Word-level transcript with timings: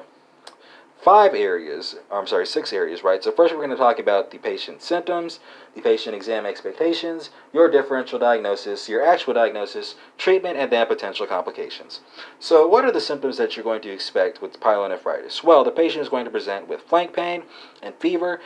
five 1.03 1.35
areas, 1.35 1.97
I'm 2.11 2.27
sorry, 2.27 2.47
six 2.47 2.73
areas, 2.73 3.03
right? 3.03 3.23
So 3.25 3.33
first 3.33 3.55
we're 3.55 3.61
going 3.61 3.71
to 3.71 3.77
talk 3.77 3.99
about 3.99 4.31
the 4.31 4.39
patient's 4.39 4.85
symptoms, 4.87 5.41
the 5.75 5.81
patient 5.81 6.15
exam 6.15 6.45
expectations, 6.45 7.31
your 7.53 7.71
differential 7.71 8.19
diagnosis, 8.19 8.89
your 8.89 9.05
actual 9.05 9.35
diagnosis, 9.35 9.95
treatment, 10.19 10.59
and 10.59 10.71
then 10.71 10.87
potential 10.87 11.27
complications. 11.27 12.01
So 12.39 12.67
what 12.67 12.85
are 12.85 12.93
the 12.93 13.01
symptoms 13.01 13.39
that 13.39 13.57
you're 13.57 13.65
going 13.65 13.83
to 13.83 13.93
expect 13.93 14.43
with 14.43 14.61
pyelonephritis? 14.61 15.43
Well, 15.43 15.65
the 15.65 15.71
patient 15.71 16.02
is 16.02 16.09
going 16.09 16.27
to 16.27 16.30
present 16.30 16.69
with 16.69 16.83
flank 16.83 17.15
pain 17.15 17.45
and 17.83 17.95
fever, 17.95 18.41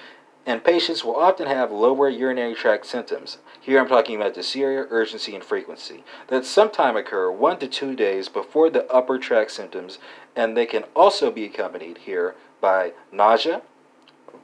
and 0.47 0.65
patients 0.65 1.05
will 1.05 1.17
often 1.17 1.47
have 1.47 1.73
lower 1.73 2.09
urinary 2.09 2.55
tract 2.55 2.87
symptoms. 2.87 3.39
Here 3.61 3.81
I'm 3.81 3.89
talking 3.89 4.17
about 4.17 4.35
dysuria, 4.35 4.87
urgency, 4.91 5.35
and 5.35 5.43
frequency 5.43 6.05
that 6.29 6.45
sometimes 6.45 6.99
occur 6.99 7.31
one 7.31 7.59
to 7.61 7.69
two 7.69 7.95
days 7.95 8.29
before 8.29 8.71
the 8.71 8.87
upper 8.91 9.19
tract 9.19 9.53
symptoms, 9.53 9.99
and 10.37 10.57
they 10.57 10.67
can 10.67 10.85
also 10.95 11.31
be 11.31 11.45
accompanied 11.45 11.99
here 11.99 12.35
by 12.61 12.93
nausea, 13.11 13.63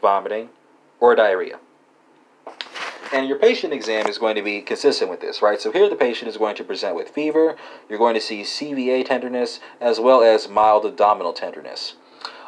vomiting, 0.00 0.48
or 1.00 1.14
diarrhea. 1.14 1.58
And 3.12 3.26
your 3.26 3.38
patient 3.38 3.72
exam 3.72 4.06
is 4.06 4.18
going 4.18 4.36
to 4.36 4.42
be 4.42 4.60
consistent 4.60 5.10
with 5.10 5.20
this, 5.20 5.42
right? 5.42 5.60
So 5.60 5.72
here 5.72 5.88
the 5.88 5.96
patient 5.96 6.28
is 6.28 6.36
going 6.36 6.54
to 6.56 6.64
present 6.64 6.94
with 6.94 7.08
fever, 7.08 7.56
you're 7.88 7.98
going 7.98 8.14
to 8.14 8.20
see 8.20 8.42
CVA 8.42 9.04
tenderness, 9.04 9.58
as 9.80 9.98
well 9.98 10.22
as 10.22 10.48
mild 10.48 10.86
abdominal 10.86 11.32
tenderness. 11.32 11.94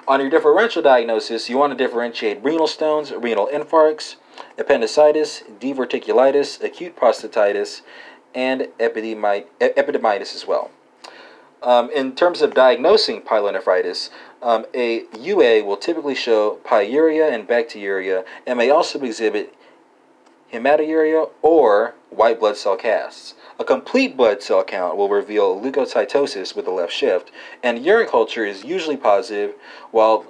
On 0.09 0.19
your 0.21 0.31
differential 0.31 0.83
diagnosis, 0.83 1.49
you 1.49 1.57
want 1.57 1.77
to 1.77 1.77
differentiate 1.77 2.43
renal 2.43 2.67
stones, 2.67 3.13
renal 3.13 3.49
infarcts, 3.53 4.17
appendicitis, 4.59 5.45
diverticulitis, 5.61 6.61
acute 6.61 6.97
prostatitis, 6.97 7.83
and 8.35 8.63
epididymitis 8.81 10.35
as 10.35 10.45
well. 10.47 10.71
Um, 11.63 11.89
in 11.91 12.17
terms 12.17 12.43
of 12.43 12.55
diagnosing 12.55 13.23
pyelonephritis, 13.23 14.11
um, 14.43 14.67
a 14.75 15.05
UA 15.17 15.63
will 15.63 15.77
typically 15.77 16.17
show 16.17 16.59
pyuria 16.65 17.33
and 17.33 17.47
bacteriuria 17.47 18.25
and 18.45 18.59
may 18.59 18.71
also 18.71 19.01
exhibit 19.03 19.55
hematuria 20.53 21.31
or 21.41 21.95
white 22.11 22.41
blood 22.41 22.57
cell 22.57 22.77
casts. 22.77 23.35
A 23.59 23.65
complete 23.65 24.17
blood 24.17 24.43
cell 24.43 24.65
count 24.65 24.97
will 24.97 25.09
reveal 25.09 25.61
leukocytosis 25.61 26.57
with 26.57 26.65
the 26.65 26.71
left 26.71 26.93
shift, 26.93 27.31
and 27.63 27.85
urine 27.85 28.09
culture 28.09 28.45
is 28.45 28.65
usually 28.65 28.97
positive, 28.97 29.55
while 29.91 30.27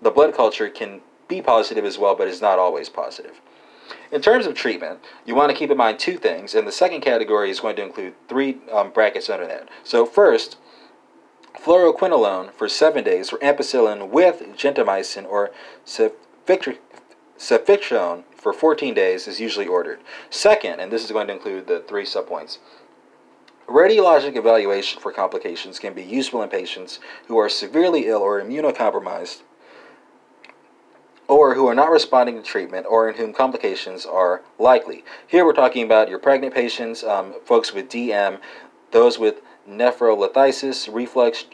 the 0.00 0.10
blood 0.10 0.34
culture 0.34 0.68
can 0.68 1.00
be 1.28 1.40
positive 1.40 1.84
as 1.84 1.98
well, 1.98 2.14
but 2.14 2.28
is 2.28 2.42
not 2.42 2.58
always 2.58 2.88
positive. 2.88 3.40
In 4.10 4.20
terms 4.20 4.46
of 4.46 4.54
treatment, 4.54 5.00
you 5.24 5.34
want 5.34 5.50
to 5.50 5.56
keep 5.56 5.70
in 5.70 5.76
mind 5.76 5.98
two 5.98 6.18
things, 6.18 6.54
and 6.54 6.66
the 6.66 6.72
second 6.72 7.00
category 7.00 7.50
is 7.50 7.60
going 7.60 7.76
to 7.76 7.82
include 7.82 8.14
three 8.28 8.58
um, 8.70 8.90
brackets 8.90 9.30
under 9.30 9.46
that. 9.46 9.68
So, 9.84 10.04
first, 10.04 10.58
fluoroquinolone 11.58 12.52
for 12.52 12.68
seven 12.68 13.04
days, 13.04 13.32
or 13.32 13.38
ampicillin 13.38 14.10
with 14.10 14.42
gentamicin 14.56 15.26
or 15.26 15.50
ceftriaxone 17.42 18.22
for 18.36 18.52
14 18.52 18.94
days 18.94 19.26
is 19.26 19.40
usually 19.40 19.66
ordered. 19.66 19.98
Second, 20.30 20.78
and 20.78 20.92
this 20.92 21.04
is 21.04 21.10
going 21.10 21.26
to 21.26 21.32
include 21.32 21.66
the 21.66 21.80
three 21.80 22.04
subpoints, 22.04 22.58
radiologic 23.68 24.36
evaluation 24.36 25.00
for 25.00 25.12
complications 25.12 25.80
can 25.80 25.92
be 25.92 26.04
useful 26.04 26.42
in 26.42 26.48
patients 26.48 27.00
who 27.26 27.36
are 27.36 27.48
severely 27.48 28.06
ill 28.06 28.20
or 28.20 28.40
immunocompromised 28.40 29.42
or 31.26 31.54
who 31.54 31.66
are 31.66 31.74
not 31.74 31.90
responding 31.90 32.36
to 32.36 32.42
treatment 32.42 32.86
or 32.88 33.08
in 33.08 33.16
whom 33.16 33.32
complications 33.32 34.06
are 34.06 34.42
likely. 34.58 35.04
Here 35.26 35.44
we're 35.44 35.52
talking 35.52 35.84
about 35.84 36.08
your 36.08 36.20
pregnant 36.20 36.54
patients, 36.54 37.02
um, 37.02 37.34
folks 37.44 37.72
with 37.72 37.88
DM, 37.88 38.38
those 38.92 39.18
with 39.18 39.40
nephrolithiasis, 39.68 40.92
reflux, 40.92 41.46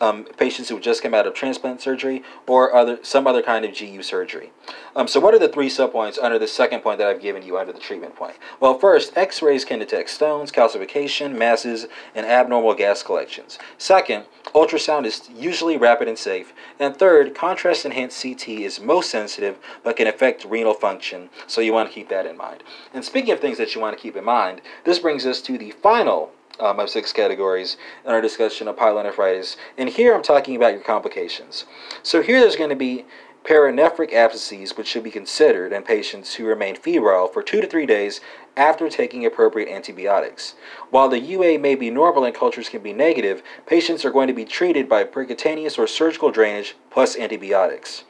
um, 0.00 0.24
patients 0.24 0.68
who 0.68 0.80
just 0.80 1.02
come 1.02 1.14
out 1.14 1.26
of 1.26 1.34
transplant 1.34 1.80
surgery 1.80 2.22
or 2.46 2.74
other 2.74 2.98
some 3.02 3.26
other 3.26 3.42
kind 3.42 3.64
of 3.64 3.76
GU 3.76 4.02
surgery. 4.02 4.52
Um, 4.96 5.06
so, 5.06 5.20
what 5.20 5.34
are 5.34 5.38
the 5.38 5.48
three 5.48 5.68
subpoints 5.68 6.18
under 6.20 6.38
the 6.38 6.48
second 6.48 6.80
point 6.80 6.98
that 6.98 7.06
I've 7.06 7.20
given 7.20 7.42
you 7.42 7.58
under 7.58 7.72
the 7.72 7.78
treatment 7.78 8.16
point? 8.16 8.34
Well, 8.58 8.78
first, 8.78 9.16
X-rays 9.16 9.64
can 9.64 9.78
detect 9.78 10.10
stones, 10.10 10.50
calcification, 10.50 11.36
masses, 11.36 11.86
and 12.14 12.26
abnormal 12.26 12.74
gas 12.74 13.02
collections. 13.02 13.58
Second, 13.78 14.24
ultrasound 14.54 15.04
is 15.04 15.28
usually 15.30 15.76
rapid 15.76 16.08
and 16.08 16.18
safe. 16.18 16.52
And 16.78 16.96
third, 16.96 17.34
contrast-enhanced 17.34 18.22
CT 18.22 18.48
is 18.48 18.80
most 18.80 19.10
sensitive 19.10 19.58
but 19.82 19.96
can 19.96 20.06
affect 20.06 20.44
renal 20.44 20.74
function. 20.74 21.30
So 21.46 21.60
you 21.60 21.72
want 21.72 21.88
to 21.88 21.94
keep 21.94 22.08
that 22.08 22.26
in 22.26 22.36
mind. 22.36 22.62
And 22.92 23.04
speaking 23.04 23.32
of 23.32 23.40
things 23.40 23.58
that 23.58 23.74
you 23.74 23.80
want 23.80 23.96
to 23.96 24.02
keep 24.02 24.16
in 24.16 24.24
mind, 24.24 24.60
this 24.84 24.98
brings 24.98 25.26
us 25.26 25.40
to 25.42 25.58
the 25.58 25.70
final 25.70 26.32
um, 26.60 26.78
of 26.78 26.90
six 26.90 27.12
categories 27.12 27.76
in 28.04 28.10
our 28.10 28.20
discussion 28.20 28.68
of 28.68 28.76
pyelonephritis. 28.76 29.56
And 29.78 29.88
here 29.88 30.14
I'm 30.14 30.22
talking 30.22 30.56
about 30.56 30.72
your 30.72 30.82
complications. 30.82 31.64
So 32.02 32.22
here 32.22 32.40
there's 32.40 32.56
going 32.56 32.70
to 32.70 32.76
be 32.76 33.06
paranephric 33.44 34.12
abscesses, 34.12 34.76
which 34.76 34.86
should 34.86 35.02
be 35.02 35.10
considered 35.10 35.72
in 35.72 35.82
patients 35.82 36.34
who 36.34 36.44
remain 36.44 36.76
febrile 36.76 37.26
for 37.26 37.42
two 37.42 37.60
to 37.60 37.66
three 37.66 37.86
days 37.86 38.20
after 38.56 38.88
taking 38.88 39.24
appropriate 39.24 39.68
antibiotics. 39.68 40.54
While 40.90 41.08
the 41.08 41.20
UA 41.20 41.58
may 41.58 41.74
be 41.74 41.90
normal 41.90 42.24
and 42.24 42.34
cultures 42.34 42.68
can 42.68 42.82
be 42.82 42.92
negative, 42.92 43.42
patients 43.66 44.04
are 44.04 44.10
going 44.10 44.28
to 44.28 44.34
be 44.34 44.44
treated 44.44 44.88
by 44.88 45.04
percutaneous 45.04 45.78
or 45.78 45.86
surgical 45.86 46.30
drainage 46.30 46.76
plus 46.90 47.16
antibiotics. 47.16 48.04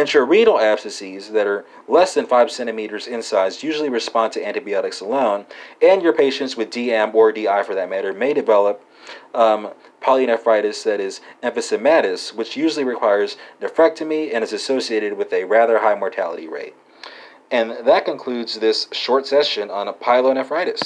Intrarenal 0.00 0.58
abscesses 0.58 1.28
that 1.32 1.46
are 1.46 1.66
less 1.86 2.14
than 2.14 2.24
5 2.24 2.50
centimeters 2.50 3.06
in 3.06 3.22
size 3.22 3.62
usually 3.62 3.90
respond 3.90 4.32
to 4.32 4.46
antibiotics 4.46 5.02
alone, 5.02 5.44
and 5.82 6.00
your 6.00 6.14
patients 6.14 6.56
with 6.56 6.70
DM 6.70 7.12
or 7.12 7.30
DI 7.32 7.62
for 7.64 7.74
that 7.74 7.90
matter 7.90 8.14
may 8.14 8.32
develop 8.32 8.82
um, 9.34 9.68
pyelonephritis 10.00 10.82
that 10.84 11.00
is 11.00 11.20
emphysematous, 11.42 12.32
which 12.32 12.56
usually 12.56 12.84
requires 12.84 13.36
nephrectomy 13.60 14.34
and 14.34 14.42
is 14.42 14.54
associated 14.54 15.18
with 15.18 15.34
a 15.34 15.44
rather 15.44 15.80
high 15.80 15.94
mortality 15.94 16.48
rate. 16.48 16.74
And 17.50 17.72
that 17.86 18.06
concludes 18.06 18.58
this 18.58 18.88
short 18.92 19.26
session 19.26 19.70
on 19.70 19.92
pyelonephritis. 19.92 20.78